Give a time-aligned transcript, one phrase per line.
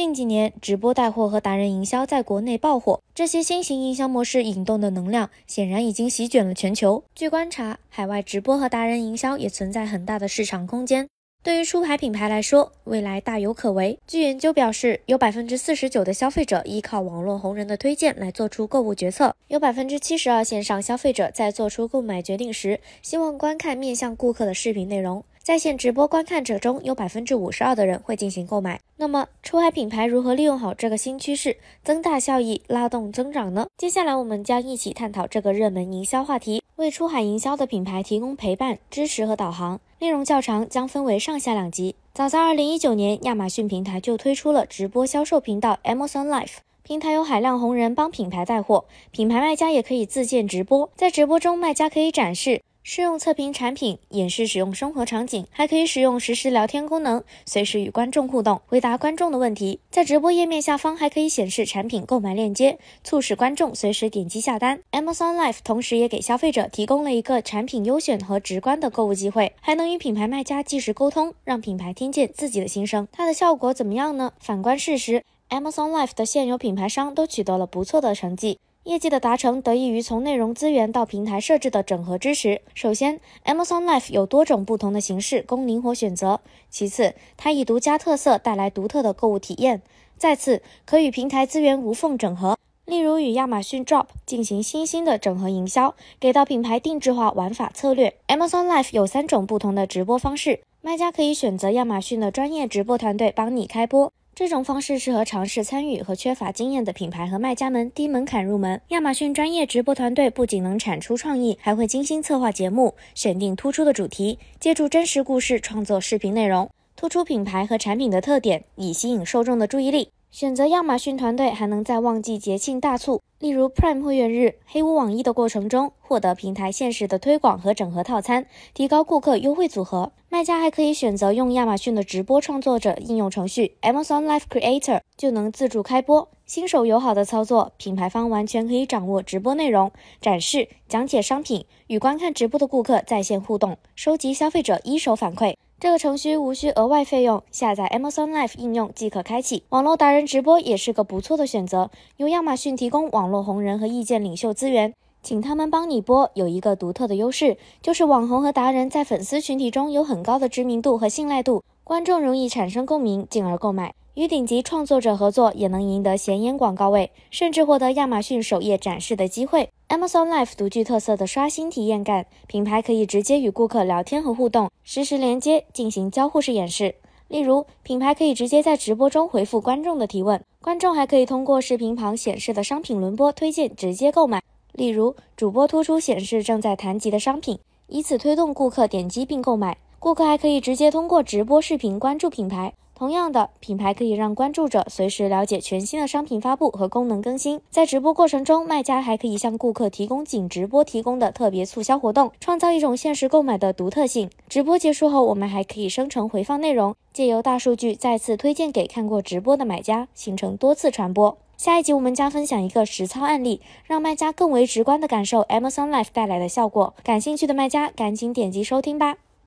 [0.00, 7.04] 近几年，直播带货和达人营销在国内爆火，这些新型营销模式引动的能量显然已经席卷了全球。
[7.14, 11.06] 据观察，海外直播和达人营销也存在很大的市场空间。
[11.42, 13.98] 对于出海品牌来说，未来大有可为。
[14.06, 25.22] 据研究表示，有百分之四十九的消费者依靠网络红人的推荐来做出购物决策，有百分之七十二线上消费者在做出购买决定时，希望观看面向顾客的视频内容。
[25.42, 28.78] 在线直播观看者中有百分之五十二的人会进行购买。
[28.98, 33.66] 那么，出海品牌如何利用好这个新趋势，增大效益，拉动增长呢？
[33.78, 39.80] 接下来我们将一起探讨这个热门营销话题，为出海营销的品牌提供陪伴、支持和导航。
[39.98, 41.96] 内容较长，将分为上下两集。
[42.12, 52.60] 早在二零一九年，亚马逊平台就推出了直播销售频道 Amazon Live，平台有海量红人帮品牌带货，品牌卖家也可以自建直播，在直播中，卖家可以展示。
[52.82, 59.80] 试用测评产品，演示使用生活场景，还可以使用实时聊天功能，随时与观众互动，回答观众的问题。
[59.90, 64.80] 在直播页面下方还可以显示产品购买链接，促使观众随时点击下单。
[64.92, 73.06] Amazon Live 同时也给消费者提供了一个产品优选和直观的购物机会，还能与品牌卖家即时沟通，让品牌听见自己的心声。
[73.12, 74.32] 它的效果怎么样呢？
[74.40, 78.58] 反观事实，Amazon Live 的现有品牌商都取得了不错的成绩。
[78.84, 82.62] 业绩的达成得益于从内容资源到平台设置的整合支持。
[82.74, 89.80] 首先，Amazon Live 有多种不同的形式供灵活选择；其次，它以独家特色带来独特的购物体验；
[90.16, 92.56] 再次，可与平台资源无缝整合，
[92.86, 98.14] 例如与亚马逊 Drop 进行新兴的整合营销，给到品牌定制化玩法策略。
[98.28, 104.10] Amazon Live 有三种不同的直播方式，卖家可以选择亚马逊的专业直播团队帮你开播。
[104.40, 108.80] 这种方式适合尝试参与和缺乏经验的品牌和卖家们，低门槛入门。
[108.88, 120.08] 亚马逊专业直播团队不仅能产出创意，还会精心策划节目，选定突出的主题，借助真实故事创作视频内容，突出品牌和产品的特点，以吸引受众的注意力。
[120.30, 130.12] 选择亚马逊团队，还能在旺季节庆大促，例如 Prime 会员日、黑五网一的过程中，获得平台限时的推广和整合套餐，提高顾客优惠组合。
[130.28, 139.90] 卖家还可以选择用亚马逊的直播创作者应用程序 Amazon Live Creator，就能自助开播，新手友好的操作，品牌方完全可以掌握直播内容，
[140.20, 145.56] 展示、讲解商品，与观看直播的顾客在线互动，收集消费者一手反馈。
[145.80, 149.62] 这个程序无需额外费用，下载 Amazon Live 应用即可开启。
[149.70, 154.92] 网络达人直播也是个不错的选择，由亚马逊提供网络红人和意见领袖资源，
[155.22, 163.94] 请他们帮你播，有一个独特的优势，就是网红和达人在粉丝群体中有很高的知名度和信赖度，观众容易产生共鸣，进而购买。
[164.20, 169.70] 与顶级创作者合作，也能赢得显眼广告位，甚至获得亚马逊首页展示的机会。
[169.88, 176.96] Amazon Life 独具特色的刷新体验感，品牌可以直接与顾客聊天和互动，实时连接进行交互式演示。
[177.28, 184.42] 例如，品牌可以直接在直播中回复观众的提问，观众还可以通过视频旁显示的商品轮播推荐直接购买。
[184.74, 189.78] 例如，主播突出显示正在谈及的商品，以此推动顾客点击并购买。
[189.98, 192.74] 顾客还可以直接通过直播视频关注品牌。
[193.00, 197.58] 同样的，品牌可以让关注者随时了解全新的商品发布和功能更新。
[197.70, 204.28] 在直播过程中，卖家还可以向顾客提供仅直播提供的特别促销活动，创造一种限时购买的独特性。
[204.50, 211.38] 直播结束后，我们还可以生成回放内容，借由大数据再次推荐给看过直播的买家，形成多次传播。
[211.56, 216.92] 下一集我们将分享一个实操案例，让卖家更为直观的感受 Amazon Live 带来的效果。
[217.02, 219.16] 感兴趣的卖家赶紧点击收听吧。